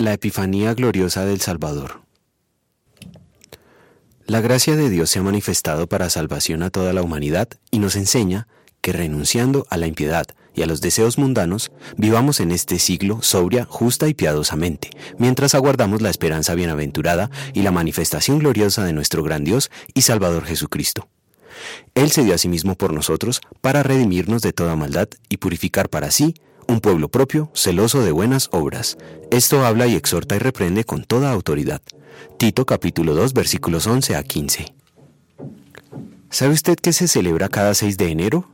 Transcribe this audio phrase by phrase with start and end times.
[0.00, 2.00] La Epifanía Gloriosa del Salvador.
[4.24, 7.96] La gracia de Dios se ha manifestado para salvación a toda la humanidad y nos
[7.96, 8.48] enseña
[8.80, 10.24] que renunciando a la impiedad
[10.54, 16.00] y a los deseos mundanos, vivamos en este siglo sobria, justa y piadosamente, mientras aguardamos
[16.00, 21.10] la esperanza bienaventurada y la manifestación gloriosa de nuestro gran Dios y Salvador Jesucristo.
[21.94, 25.90] Él se dio a sí mismo por nosotros para redimirnos de toda maldad y purificar
[25.90, 26.36] para sí
[26.70, 28.96] un pueblo propio, celoso de buenas obras.
[29.30, 31.82] Esto habla y exhorta y reprende con toda autoridad.
[32.38, 34.72] Tito capítulo 2 versículos 11 a 15.
[36.30, 38.48] ¿Sabe usted que se celebra cada 6 de enero?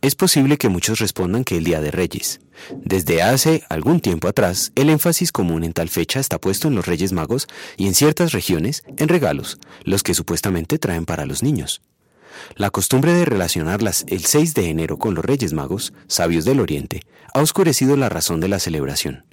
[0.00, 2.40] Es posible que muchos respondan que el Día de Reyes.
[2.82, 6.86] Desde hace algún tiempo atrás, el énfasis común en tal fecha está puesto en los
[6.86, 11.82] Reyes Magos y en ciertas regiones en regalos, los que supuestamente traen para los niños.
[12.56, 17.02] La costumbre de relacionarlas el 6 de enero con los Reyes Magos, sabios del Oriente,
[17.34, 19.24] ha oscurecido la razón de la celebración.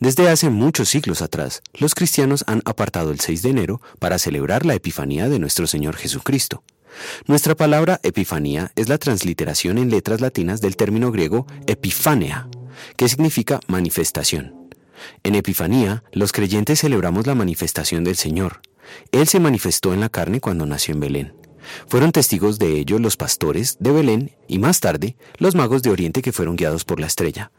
[0.00, 4.64] Desde hace muchos siglos atrás, los cristianos han apartado el 6 de enero para celebrar
[4.64, 6.62] la Epifanía de nuestro Señor Jesucristo.
[7.26, 12.48] Nuestra palabra Epifanía es la transliteración en letras latinas del término griego epifánea,
[12.96, 14.70] que significa manifestación.
[15.22, 18.60] En Epifanía, los creyentes celebramos la manifestación del Señor.
[19.12, 21.39] Él se manifestó en la carne cuando nació en Belén.
[21.86, 26.22] Fueron testigos de ello los pastores de Belén y más tarde los magos de Oriente
[26.22, 27.50] que fueron guiados por la estrella.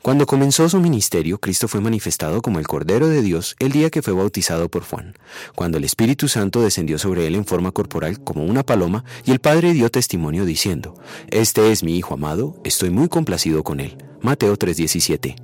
[0.00, 4.00] Cuando comenzó su ministerio, Cristo fue manifestado como el Cordero de Dios el día que
[4.00, 5.14] fue bautizado por Juan,
[5.56, 9.40] cuando el Espíritu Santo descendió sobre él en forma corporal como una paloma y el
[9.40, 10.94] Padre dio testimonio diciendo,
[11.30, 13.98] Este es mi Hijo amado, estoy muy complacido con él.
[14.22, 15.36] Mateo 3:17.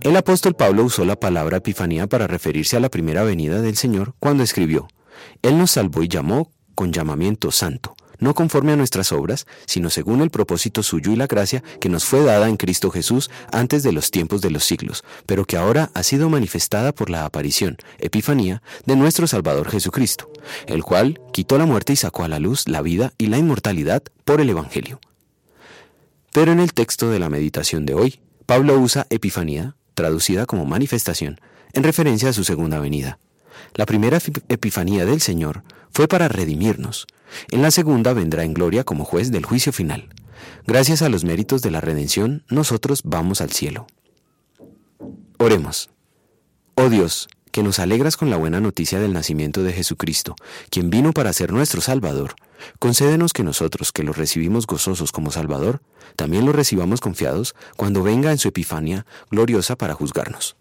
[0.00, 4.14] El apóstol Pablo usó la palabra Epifanía para referirse a la primera venida del Señor
[4.18, 4.88] cuando escribió,
[5.42, 6.50] Él nos salvó y llamó
[6.80, 11.26] con llamamiento santo, no conforme a nuestras obras, sino según el propósito suyo y la
[11.26, 15.04] gracia que nos fue dada en Cristo Jesús antes de los tiempos de los siglos,
[15.26, 20.32] pero que ahora ha sido manifestada por la aparición, Epifanía, de nuestro Salvador Jesucristo,
[20.66, 24.02] el cual quitó la muerte y sacó a la luz la vida y la inmortalidad
[24.24, 25.00] por el Evangelio.
[26.32, 31.42] Pero en el texto de la meditación de hoy, Pablo usa Epifanía, traducida como manifestación,
[31.74, 33.18] en referencia a su segunda venida.
[33.74, 37.06] La primera epifanía del Señor fue para redimirnos.
[37.50, 40.08] En la segunda vendrá en gloria como juez del juicio final.
[40.66, 43.86] Gracias a los méritos de la redención, nosotros vamos al cielo.
[45.38, 45.90] Oremos.
[46.74, 50.36] Oh Dios, que nos alegras con la buena noticia del nacimiento de Jesucristo,
[50.70, 52.34] quien vino para ser nuestro Salvador,
[52.78, 55.82] concédenos que nosotros, que lo recibimos gozosos como Salvador,
[56.16, 60.56] también lo recibamos confiados cuando venga en su Epifanía gloriosa para juzgarnos.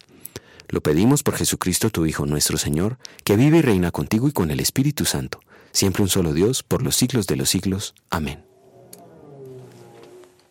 [0.70, 4.52] Lo pedimos por Jesucristo tu Hijo nuestro Señor, que vive y reina contigo y con
[4.52, 5.40] el Espíritu Santo,
[5.72, 7.96] siempre un solo Dios, por los siglos de los siglos.
[8.12, 8.49] Amén.